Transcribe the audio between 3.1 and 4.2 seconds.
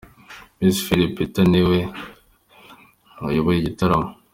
wayoboye igitaramo.